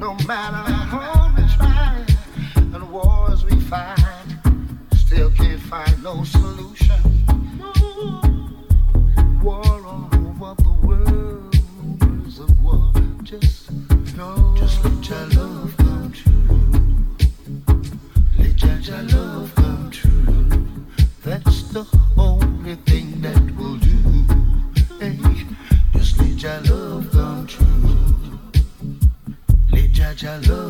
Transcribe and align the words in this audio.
No 0.00 0.14
matter 0.26 0.72
how 0.72 1.30
we 1.36 1.42
try 1.56 2.06
and 2.56 2.90
wars 2.90 3.44
we 3.44 3.60
fight, 3.60 3.98
still 4.96 5.30
can't 5.32 5.60
find 5.60 6.02
no 6.02 6.24
solution. 6.24 6.96
War 9.42 9.60
all 9.62 10.08
over 10.14 10.54
the 10.62 10.72
world, 10.82 11.54
war. 12.62 12.90
Just 13.22 13.68
just 14.56 14.84
let 14.84 15.08
your 15.10 15.26
love 15.36 15.76
come 15.76 16.12
true. 16.12 16.70
Let 18.38 18.86
your 18.88 19.02
love 19.02 19.54
come 19.54 19.90
true. 19.90 20.64
That's 21.22 21.62
the 21.74 21.84
Hello. 30.22 30.69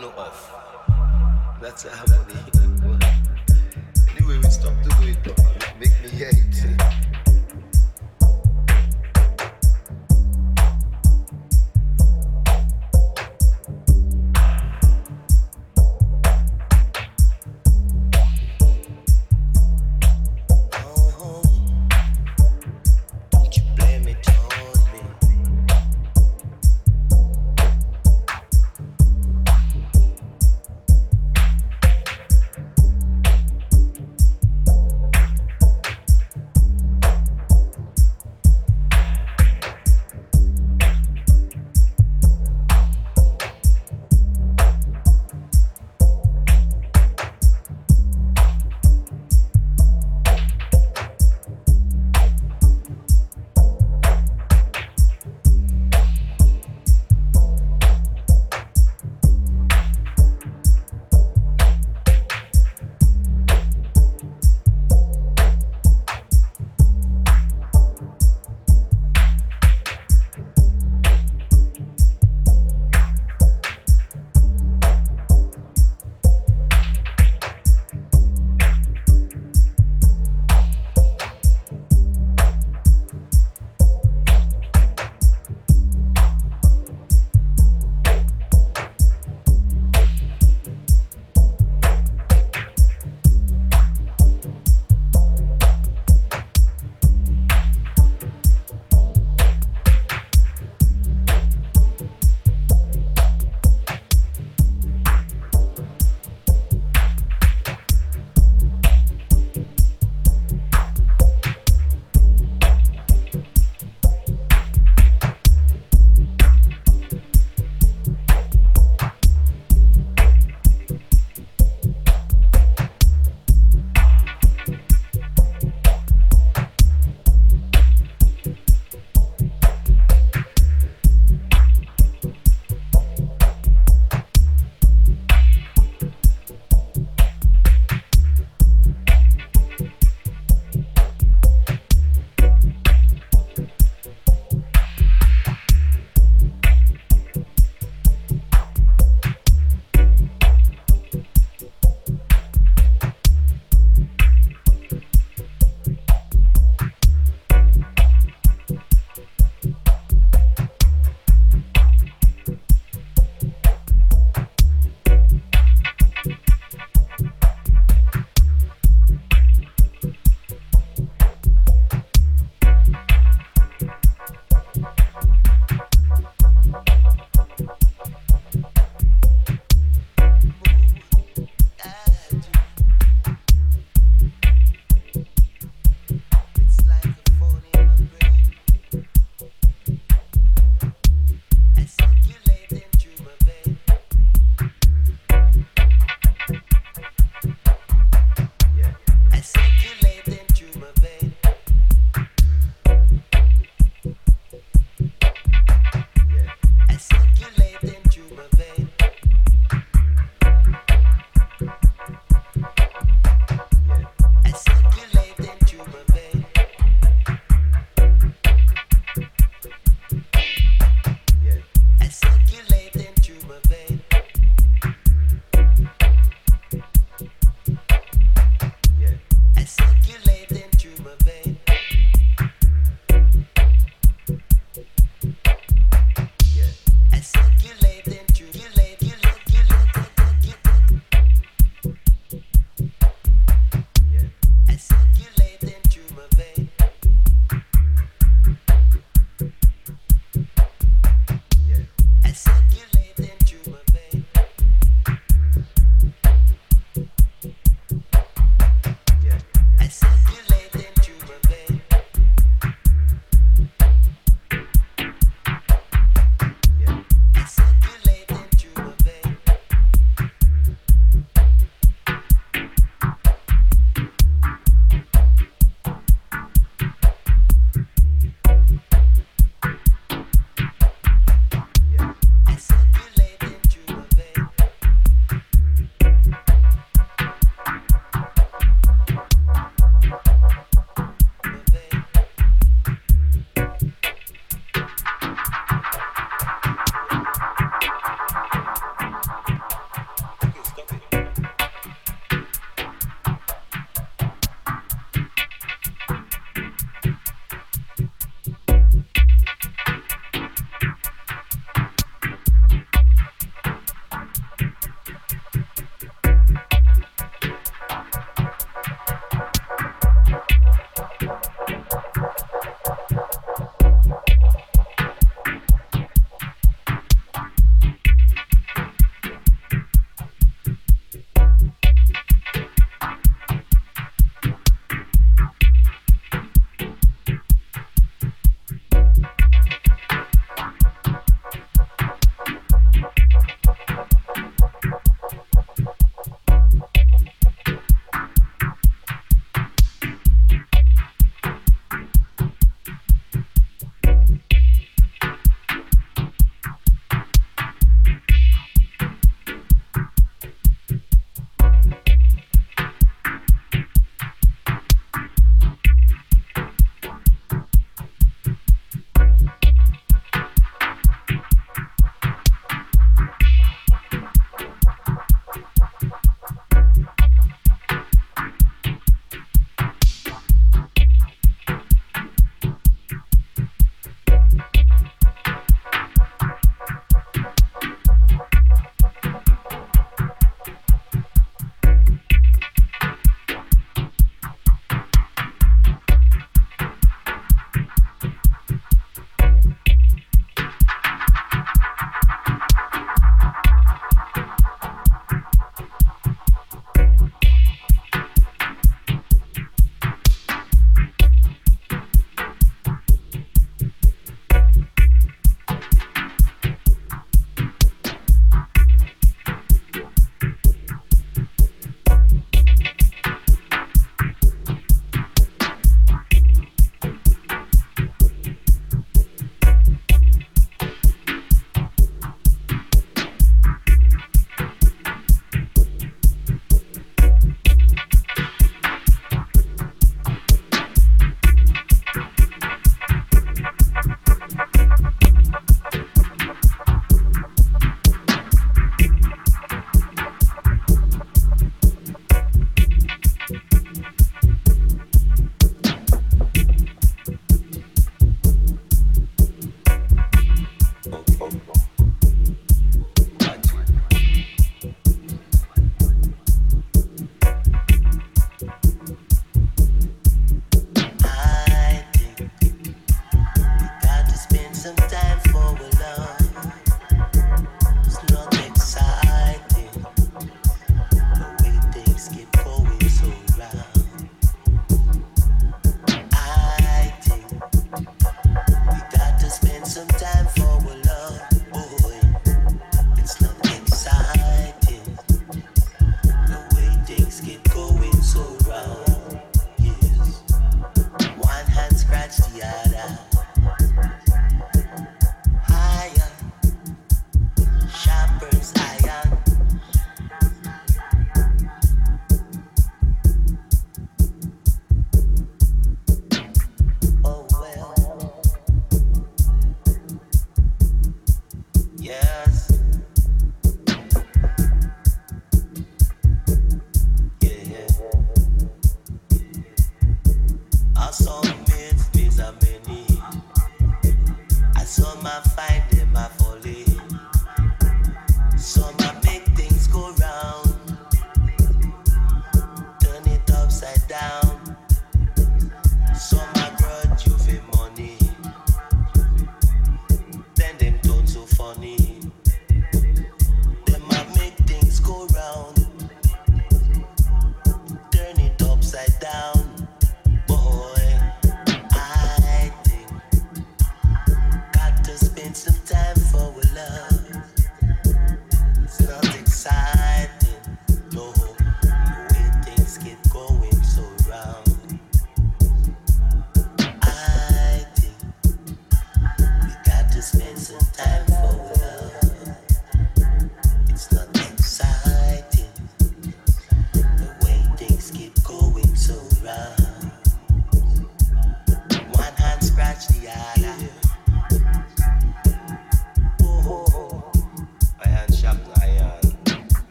know 0.00 0.12
of. 0.16 1.58
That's 1.60 1.82
how 1.82 2.04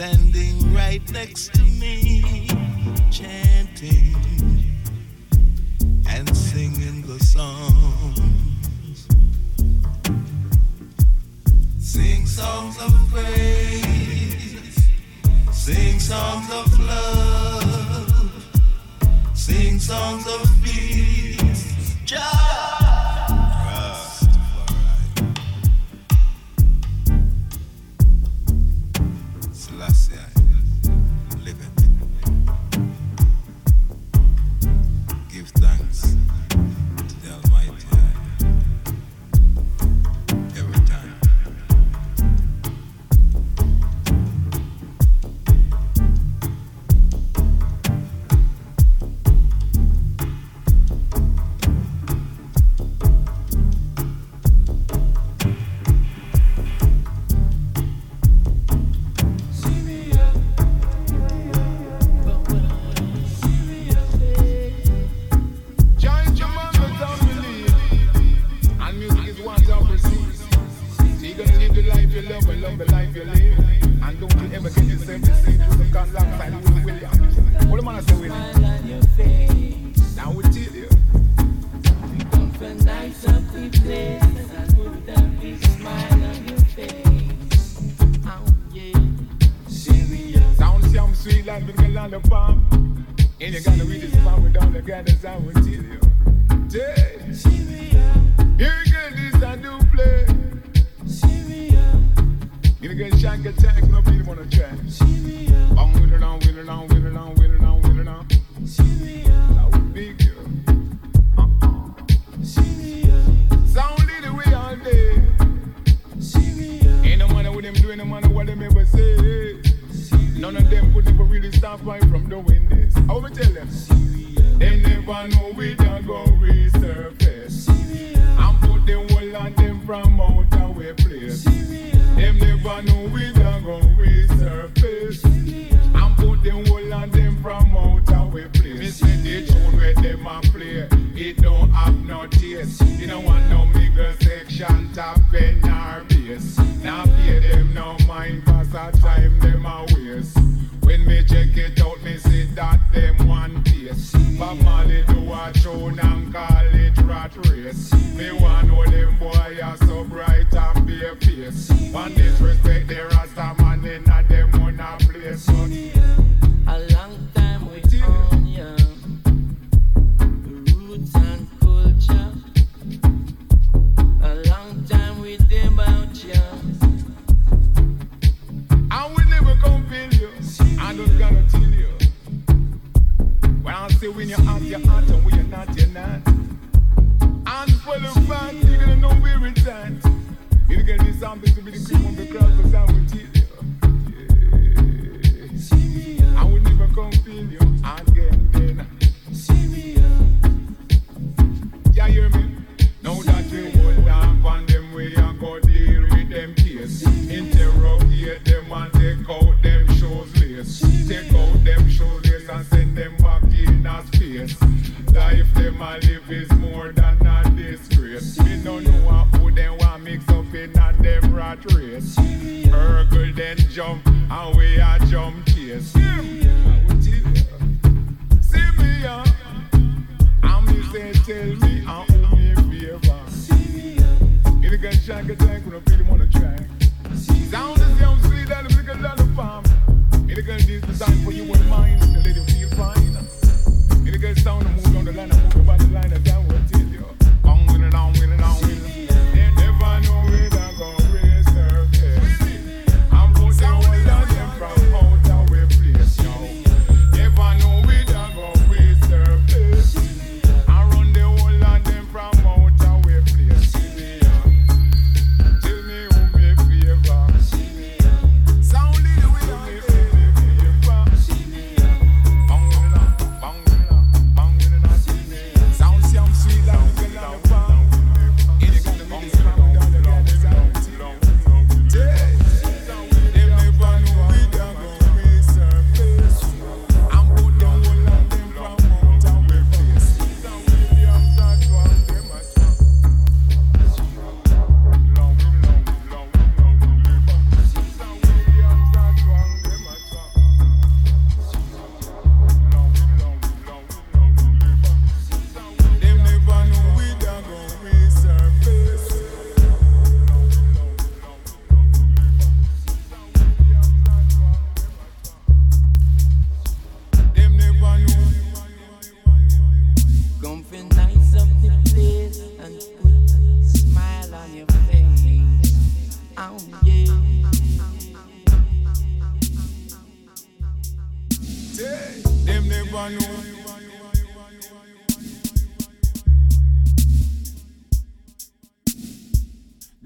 right 0.00 1.12
next 1.12 1.52
to 1.52 1.62
me, 1.62 2.48
chanting 3.10 4.16
and 6.08 6.34
singing 6.34 7.02
the 7.02 7.18
songs. 7.22 9.06
Sing 11.78 12.24
songs 12.26 12.76
of 12.80 12.92
praise, 13.12 14.88
sing 15.52 16.00
songs 16.00 16.50
of 16.50 16.80
love, 16.80 18.32
sing 19.34 19.78
songs 19.78 20.26
of 20.26 20.48
peace. 20.64 21.94
Just 22.06 22.49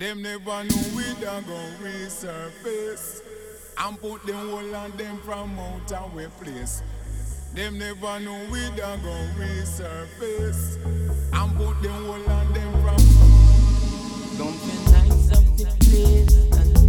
Them 0.04 0.20
never 0.20 0.64
know 0.64 0.82
we 0.94 1.04
done 1.18 1.44
go 1.44 1.58
resurface 1.82 3.22
and 3.78 3.98
put 3.98 4.22
them 4.26 4.52
all 4.52 4.76
on 4.76 4.90
them 4.98 5.16
from 5.24 5.58
out 5.58 6.14
we 6.14 6.26
place. 6.26 6.82
Them 7.54 7.78
never 7.78 8.20
know 8.20 8.38
we 8.52 8.60
done 8.76 9.00
go 9.00 9.16
resurface 9.38 10.76
and 11.32 11.56
put 11.56 11.80
them 11.80 12.06
all 12.06 12.32
on 12.32 12.52
them 12.52 12.72
from. 12.82 12.98
Don't 14.36 14.52
find 14.52 15.30
time 15.30 15.56
the 15.56 15.74
place. 15.80 16.83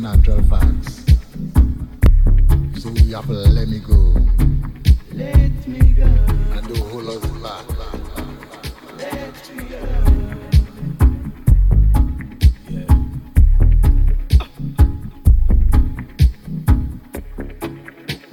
natural 0.00 0.42
facts. 0.44 1.04
So 2.80 2.88
you 2.90 3.14
have 3.16 3.26
to 3.26 3.32
let 3.32 3.68
me 3.68 3.80
go. 3.80 4.16
Let 5.12 5.66
me 5.68 5.92
go. 5.92 6.04
And 6.04 6.66
do 6.68 6.74
a 6.74 6.88
whole 6.88 7.02
lot 7.02 7.22
of 7.22 7.42
back. 7.42 7.66
Let 8.96 9.50
me 9.54 9.64
go. 9.64 9.80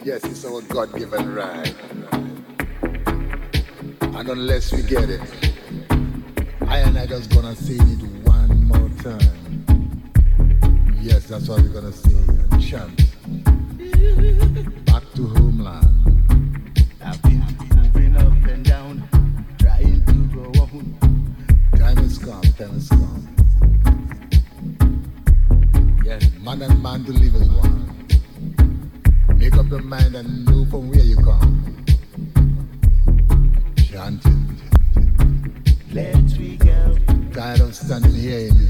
Yes, 0.05 0.24
it's 0.24 0.45
our 0.45 0.61
God 0.61 0.97
given 0.97 1.36
right. 1.36 1.76
And 4.01 4.30
unless 4.30 4.72
we 4.72 4.84
get 4.84 5.09
it, 5.09 5.22
I 6.61 6.78
and 6.78 6.97
I 6.97 7.05
just 7.07 7.30
gonna 7.30 7.55
say 7.57 7.74
it 7.76 8.03
one 8.26 8.63
more 8.63 8.89
time. 9.03 9.37
Yes, 11.02 11.28
that's 11.28 11.48
what 11.48 11.62
we're 11.62 11.70
gonna 11.70 11.91
sing 11.91 12.28
and 12.52 12.62
chant. 12.62 12.95
Back 14.86 15.04
to 15.16 15.28
homeland. 15.28 15.86
I've 17.04 17.22
been 17.22 17.43
moving 17.76 18.18
up 18.18 18.45
and 18.48 18.66
down, 18.66 19.08
trying 19.60 20.04
to 20.06 20.14
go 20.36 20.66
home. 20.66 21.36
Time 21.78 21.98
is 22.00 22.18
gone, 22.18 22.41
time 22.41 22.76
is 22.76 22.89
gone. 22.89 23.28
Yes, 26.04 26.30
man 26.41 26.62
and 26.62 26.82
man 26.84 27.04
delivers 27.04 27.50
one. 27.50 28.08
Make 29.38 29.56
up 29.56 29.70
your 29.70 29.82
mind 29.82 30.16
and 30.16 30.45
know 30.45 30.66
from 30.66 30.89
where 30.89 31.04
you 31.04 31.18
come. 31.18 31.86
Chanting. 33.89 34.60
Let 35.91 36.16
we 36.38 36.58
go. 36.58 36.98
Tired 37.34 37.62
of 37.62 37.76
standing 37.76 38.14
here 38.14 38.48
in 38.50 38.66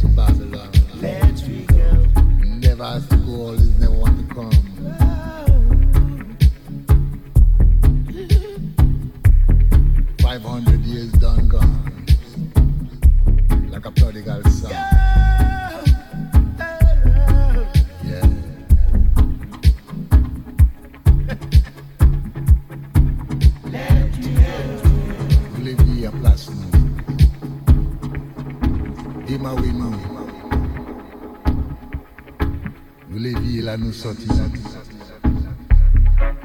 soti 33.97 34.27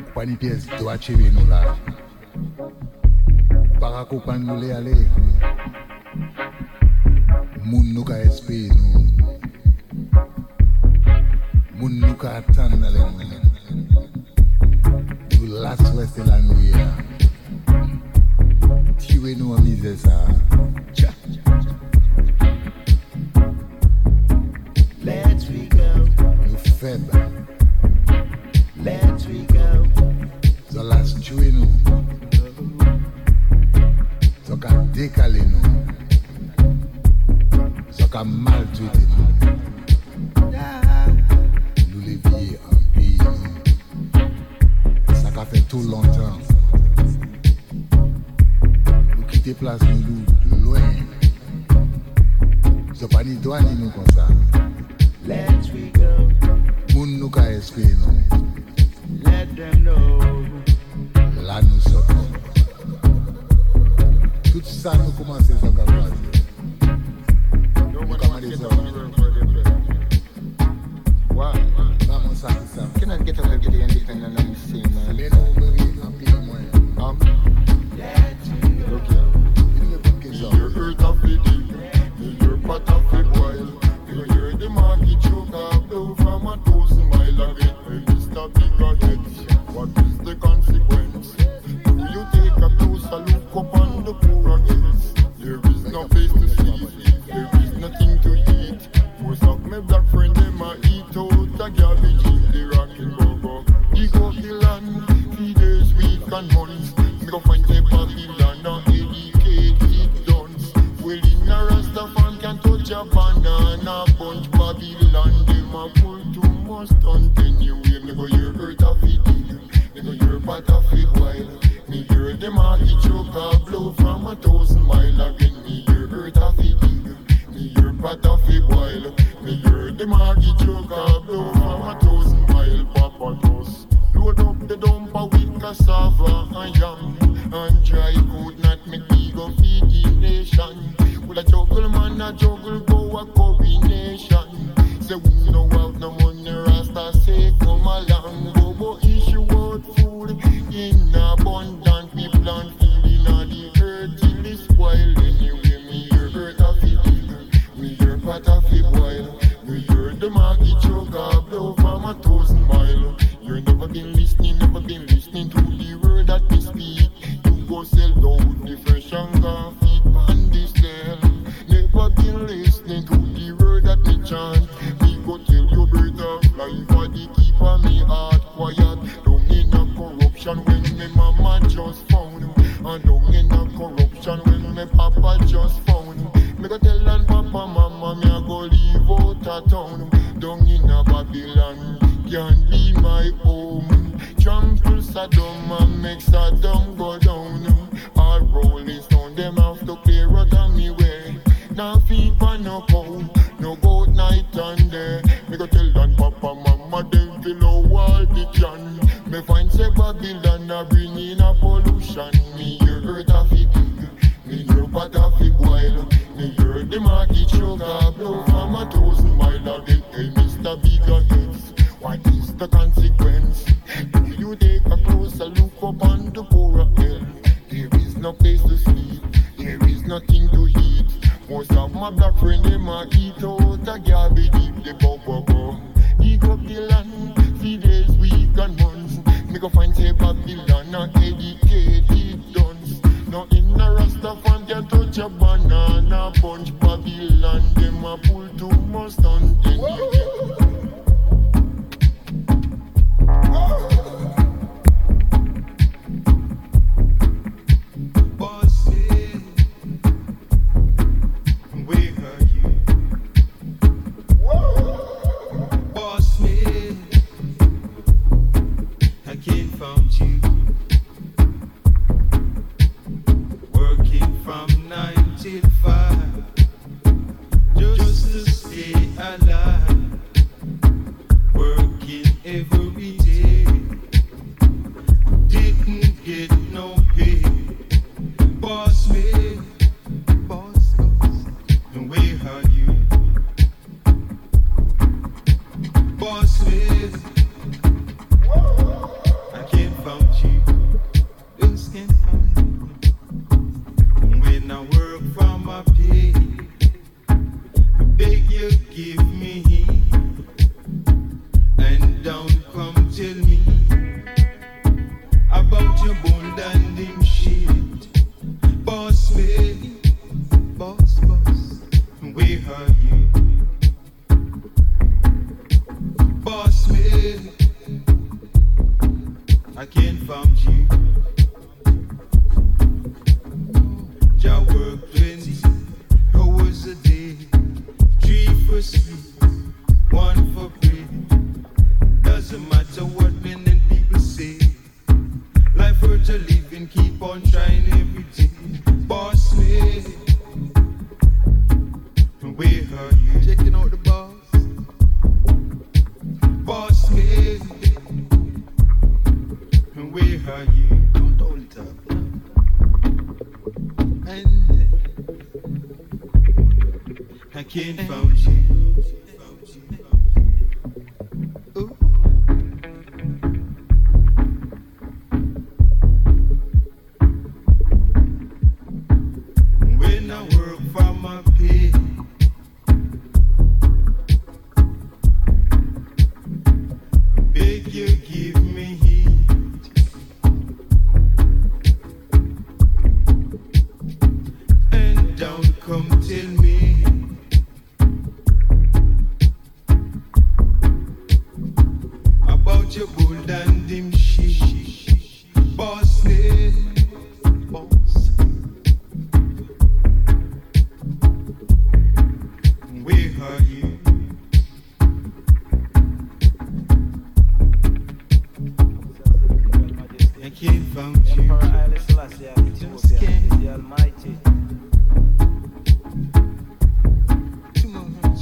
Ou 0.01 0.11
pa 0.15 0.23
ni 0.25 0.37
pyes 0.41 0.65
do 0.79 0.89
acheve 0.89 1.29
nou 1.37 1.45
la 1.51 1.61
Ou 1.69 1.77
para 3.81 4.01
koupan 4.09 4.41
nou 4.47 4.57
le 4.63 4.69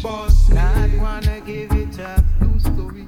Boss, 0.03 0.49
Not 0.49 0.91
wanna 0.99 1.41
give 1.43 1.73
it 1.73 2.01
up, 2.01 2.25
no 2.41 2.57
story. 2.59 3.07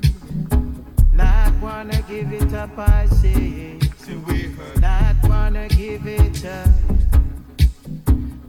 not 1.12 1.52
wanna 1.62 2.02
give 2.02 2.30
it 2.32 2.52
up, 2.52 2.78
I 2.78 3.06
say. 3.06 3.78
So 3.96 4.12
where 4.26 4.50
are 4.60 4.80
Not 4.80 5.16
wanna 5.26 5.68
give 5.68 6.06
it 6.06 6.44
up. 6.44 6.68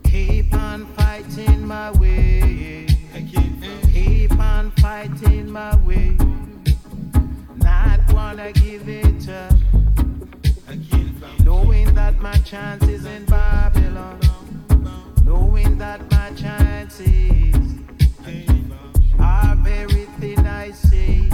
Keep 0.03 0.53
on 0.53 0.86
fighting 0.98 1.65
my 1.65 1.91
way. 1.91 2.88
Keep 3.94 4.38
on 4.38 4.72
fighting 4.72 5.49
my 5.49 5.76
way. 5.78 6.18
Not 7.56 8.02
wanna 8.14 8.52
give 8.52 8.90
it 8.90 9.30
up. 9.30 9.53
I 10.68 10.76
can't 10.90 11.18
find 11.18 11.45
Knowing 11.45 11.94
that 11.95 12.20
my 12.20 12.36
chance 12.40 12.84
is 12.90 13.06
in 13.06 13.24
Babylon. 13.26 14.20
Knowing 15.24 15.78
that 15.78 16.02
my 16.11 16.32
chances 16.36 17.73
I 20.64 20.72
see. 20.72 21.30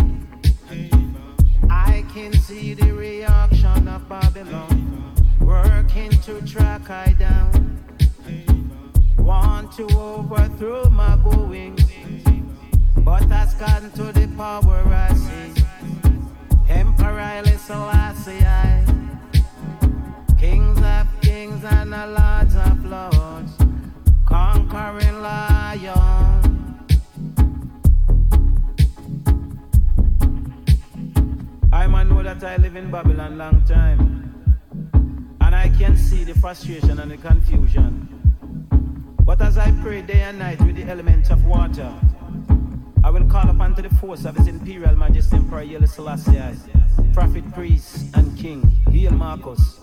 I 1.70 2.04
can 2.12 2.34
see 2.34 2.74
the 2.74 2.92
reaction 2.92 3.88
of 3.88 4.10
Babylon. 4.10 5.14
Working 5.40 6.10
to 6.10 6.42
track 6.48 6.90
I 6.90 7.14
down. 7.14 7.80
Want 9.18 9.72
to 9.74 9.84
overthrow 9.96 10.90
my 10.90 11.16
goings. 11.24 11.84
But 12.98 13.24
has 13.30 13.54
gotten 13.54 13.92
to 13.92 14.12
the 14.12 14.28
power 14.36 14.84
I 14.88 15.14
see. 15.14 15.64
I. 18.32 18.84
Kings 20.40 20.80
of 20.80 21.08
kings 21.22 21.64
and 21.64 21.94
the 21.94 22.08
lords 22.08 22.56
of 22.56 22.86
lords, 22.86 23.54
conquering 24.26 25.22
lion. 25.22 26.39
I 32.00 32.04
know 32.06 32.24
that 32.24 32.42
I 32.46 32.56
live 32.56 32.78
in 32.78 32.90
Babylon 32.90 33.38
long 33.38 33.62
time, 33.64 34.56
and 35.42 35.54
I 35.54 35.68
can 35.68 35.98
see 35.98 36.24
the 36.24 36.34
frustration 36.34 36.98
and 36.98 37.12
the 37.12 37.18
confusion. 37.18 38.08
But 39.26 39.42
as 39.42 39.58
I 39.58 39.74
pray 39.82 40.02
day 40.04 40.22
and 40.22 40.40
night 40.40 40.62
with 40.62 40.78
the 40.78 40.84
elements 40.84 41.30
of 41.30 41.44
water, 41.44 41.94
I 43.04 43.10
will 43.10 43.26
call 43.26 43.50
upon 43.50 43.76
to 43.76 43.82
the 43.82 43.90
force 43.96 44.24
of 44.24 44.38
His 44.38 44.48
Imperial 44.48 44.96
Majesty 44.96 45.36
Emperor 45.36 45.66
Haile 45.66 45.88
Selassie, 45.88 46.40
Prophet, 47.14 47.44
Priest, 47.54 48.16
and 48.16 48.38
King, 48.38 48.62
Hail 48.90 49.12
Marcus. 49.12 49.82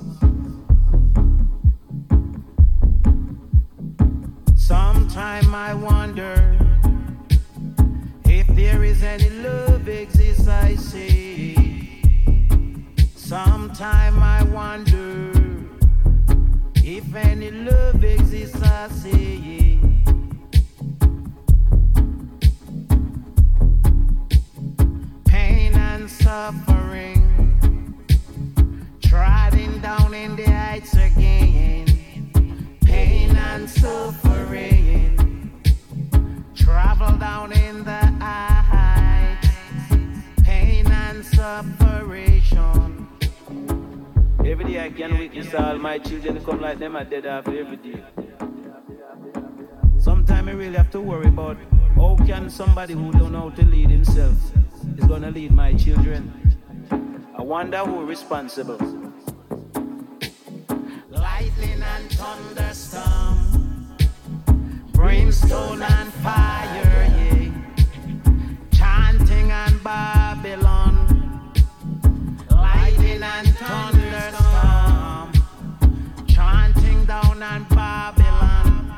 Sometime 4.55 5.55
I 5.55 5.75
wonder 5.75 6.57
if 8.25 8.47
there 8.57 8.85
is 8.85 9.03
any 9.03 9.29
love 9.29 9.87
exists, 9.87 10.49
I 10.49 10.77
say. 10.77 11.66
Sometime 13.29 14.23
I 14.23 14.45
wonder 14.45 15.33
if 16.77 17.13
any 17.15 17.51
love 17.51 18.05
exists, 18.05 18.63
I 18.63 18.89
say. 18.89 19.81
Pain 25.25 25.75
and 25.75 26.09
suffering, 26.09 27.21
trodden 29.03 29.81
down 29.81 30.15
in 30.15 30.37
the 30.37 30.49
heights 30.49 30.95
again 30.95 31.87
pain 32.85 33.37
and 33.37 33.69
suffering. 33.69 35.51
Travel 36.55 37.19
down 37.19 37.53
in 37.53 37.85
the 37.85 38.03
heights, 38.21 39.49
pain 40.45 40.87
and 40.87 41.25
separation. 41.25 42.96
Every 44.47 44.65
day 44.65 44.81
I 44.81 44.91
can 44.91 45.19
witness 45.19 45.53
all 45.55 45.77
my 45.77 45.99
children 45.99 46.43
come 46.45 46.61
like 46.61 46.79
them 46.79 46.95
are 46.95 47.03
dead 47.05 47.27
after 47.27 47.59
every 47.59 47.79
day. 47.79 48.01
Sometimes 49.99 50.49
I 50.49 50.53
really 50.53 50.77
have 50.77 50.89
to 50.93 51.01
worry 51.01 51.27
about 51.27 51.57
how 51.97 52.17
can 52.25 52.49
somebody 52.49 52.95
who 52.95 53.11
don't 53.11 53.33
know 53.33 53.51
how 53.51 53.57
to 53.57 53.65
lead 53.65 53.91
himself 53.91 54.37
is 54.97 55.05
gonna 55.07 55.33
lead 55.33 55.51
my 55.51 55.75
children. 55.75 56.31
I 57.37 57.43
wonder 57.43 57.79
who 57.79 58.05
responsible. 58.07 58.79
Lightning 61.11 61.83
and 61.83 62.11
thunderstorm, 62.13 63.97
brimstone 64.93 65.83
and 65.83 66.13
fire, 66.23 67.11
yeah. 67.19 67.51
Chanting 68.71 69.51
and 69.51 69.83
Babylon, 69.83 71.53
lightning 72.49 73.23
and 73.25 73.49
thunderstorm, 73.57 73.96
down 77.39 77.43
and 77.43 77.69
Babylon. 77.69 78.93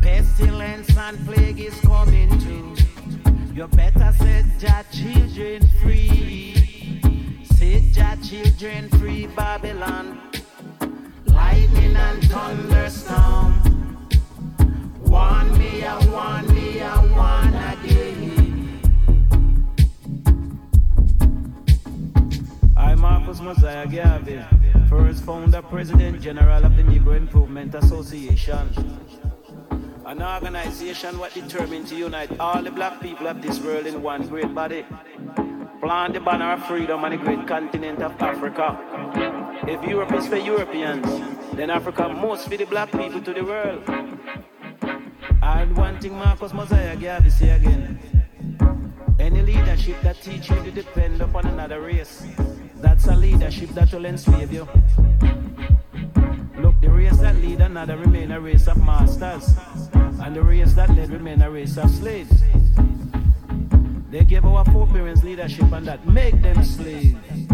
Pestilence 0.00 0.96
and 0.96 1.26
plague 1.26 1.60
is 1.60 1.78
coming 1.80 2.28
too. 2.40 2.74
You 3.54 3.66
better 3.68 4.12
set 4.18 4.44
your 4.60 4.82
children 4.92 5.68
free. 5.82 7.00
Set 7.44 7.96
your 7.96 8.16
children 8.22 8.88
free, 8.98 9.26
Babylon 9.26 10.20
lightning 11.26 11.96
and 11.96 12.24
thunderstorm. 12.24 14.08
Warn 15.02 15.58
me, 15.58 15.84
I 15.84 16.06
warn 16.06 16.54
me, 16.54 16.80
I 16.80 17.06
warn 17.14 17.54
again. 17.72 18.80
I'm 22.76 23.00
Marcus 23.00 23.40
Mosiah 23.40 23.86
Garvey, 23.86 24.40
first 24.96 25.24
founder, 25.24 25.60
president, 25.60 26.20
general 26.20 26.64
of 26.64 26.76
the 26.76 26.82
Negro 26.84 27.16
Improvement 27.16 27.74
Association. 27.74 28.70
An 30.06 30.22
organization 30.22 31.18
what 31.18 31.34
determined 31.34 31.88
to 31.88 31.96
unite 31.96 32.38
all 32.38 32.62
the 32.62 32.70
black 32.70 33.00
people 33.00 33.26
of 33.26 33.42
this 33.42 33.58
world 33.58 33.86
in 33.86 34.00
one 34.02 34.28
great 34.28 34.54
body. 34.54 34.86
Plant 35.80 36.14
the 36.14 36.20
banner 36.20 36.52
of 36.52 36.64
freedom 36.66 37.04
on 37.04 37.10
the 37.10 37.16
great 37.16 37.44
continent 37.44 38.02
of 38.02 38.12
Africa. 38.22 38.78
If 39.66 39.82
Europe 39.82 40.12
is 40.12 40.28
for 40.28 40.36
Europeans, 40.36 41.06
then 41.54 41.70
Africa 41.70 42.08
must 42.08 42.48
be 42.48 42.56
the 42.56 42.66
black 42.66 42.92
people 42.92 43.20
to 43.20 43.34
the 43.34 43.44
world. 43.44 43.82
And 45.42 45.76
one 45.76 45.98
thing 45.98 46.14
Marcus 46.14 46.52
Mosiah 46.52 46.94
Garvey 46.94 47.30
say 47.30 47.50
again. 47.50 47.98
Any 49.18 49.42
leadership 49.42 50.00
that 50.02 50.22
teach 50.22 50.50
you 50.50 50.62
to 50.62 50.70
depend 50.70 51.20
upon 51.20 51.46
another 51.46 51.80
race, 51.80 52.22
that's 52.84 53.06
a 53.06 53.16
leadership 53.16 53.70
that 53.70 53.90
will 53.94 54.04
enslave 54.04 54.52
you. 54.52 54.68
Look, 56.58 56.78
the 56.82 56.90
race 56.90 57.16
that 57.16 57.34
lead 57.36 57.62
another 57.62 57.96
remain 57.96 58.30
a 58.30 58.38
race 58.38 58.68
of 58.68 58.76
masters, 58.76 59.56
and 59.94 60.36
the 60.36 60.42
race 60.42 60.74
that 60.74 60.90
led 60.90 61.08
remain 61.08 61.40
a 61.40 61.50
race 61.50 61.78
of 61.78 61.88
slaves. 61.90 62.42
They 64.10 64.24
give 64.24 64.44
our 64.44 64.66
foreparents 64.66 65.24
leadership 65.24 65.72
and 65.72 65.88
that 65.88 66.06
make 66.06 66.42
them 66.42 66.62
slaves. 66.62 67.53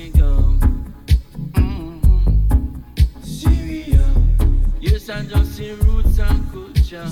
we 0.00 0.10
mm-hmm. 1.52 1.98
Yes, 4.80 5.08
I 5.10 5.22
just 5.22 5.56
see 5.56 5.72
roots 5.72 6.18
and 6.18 6.52
culture. 6.52 7.06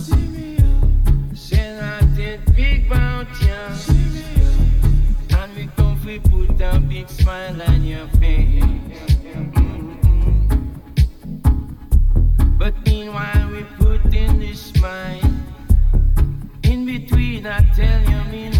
Big 2.56 2.90
And 5.31 5.56
we 5.56 5.66
come 5.77 6.01
we 6.05 6.19
put 6.19 6.60
a 6.60 6.78
big 6.81 7.09
smile 7.09 7.62
on 7.62 7.85
your 7.85 8.09
face. 8.20 8.65
Mm-hmm. 9.35 9.94
But 12.59 12.74
meanwhile, 12.86 13.51
we 13.51 13.62
put 13.77 14.15
in. 14.15 14.43
In 16.62 16.86
between, 16.86 17.47
I 17.47 17.60
tell 17.74 18.01
you, 18.10 18.24
mean. 18.31 18.57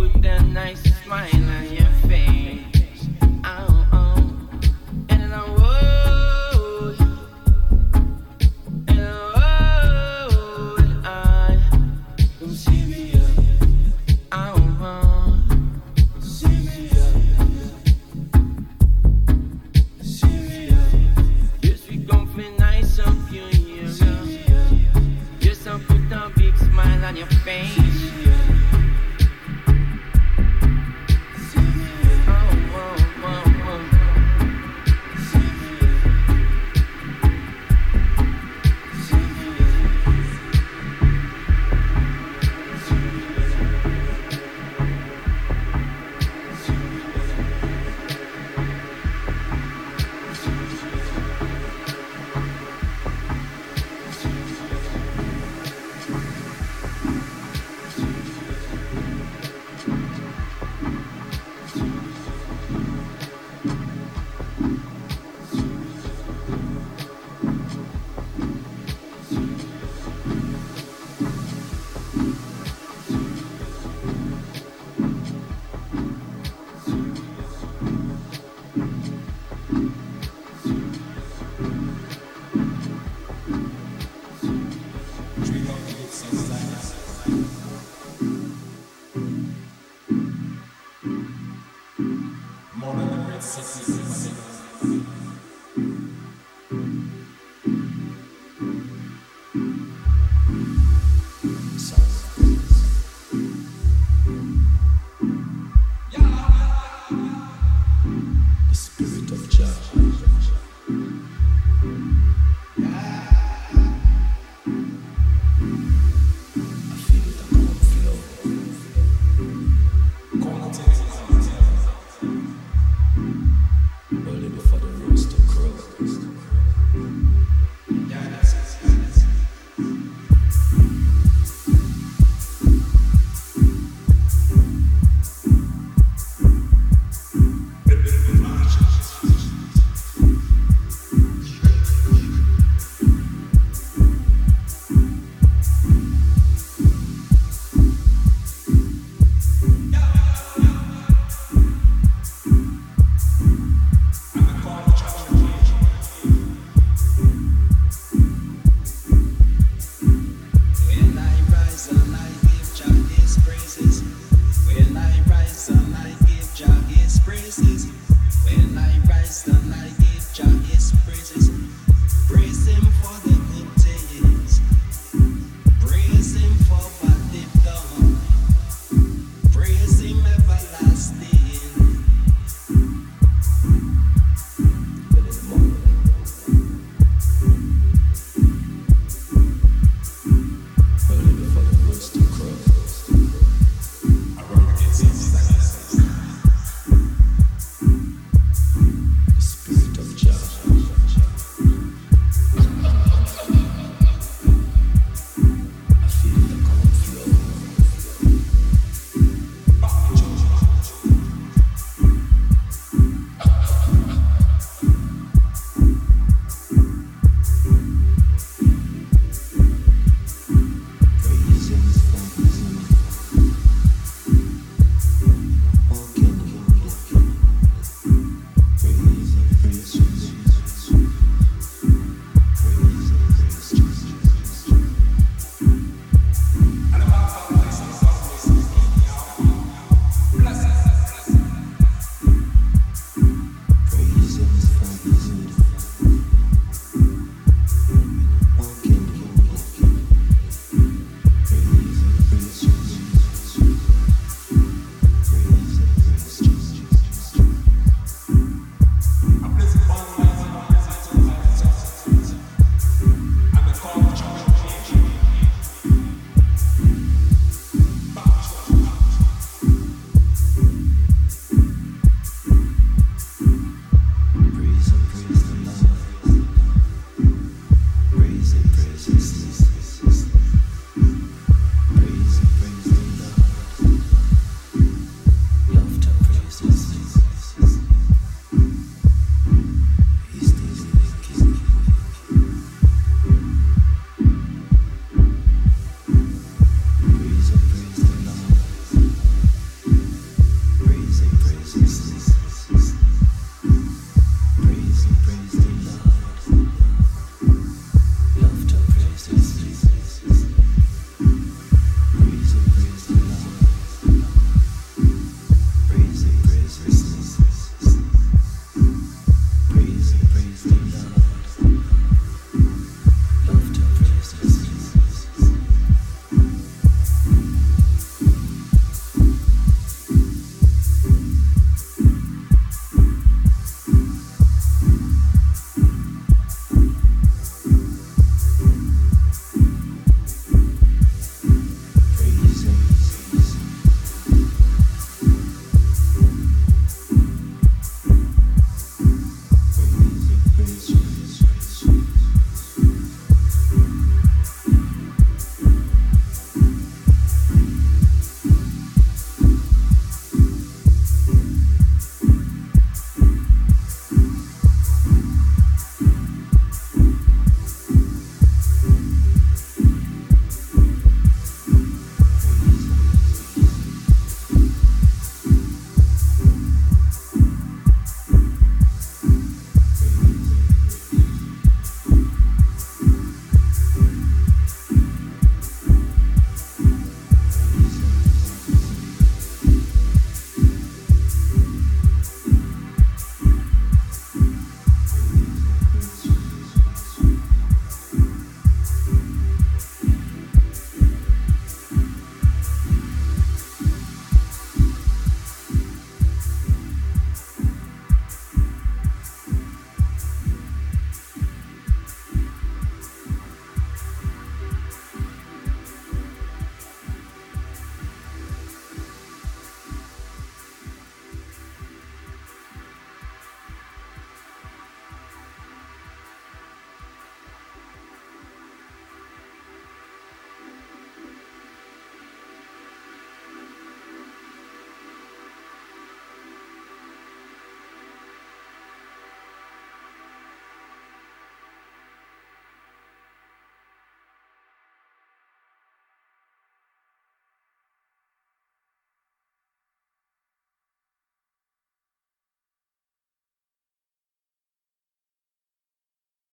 with 0.00 0.22
that 0.22 0.46
nice 0.46 0.82
smile. 1.02 1.49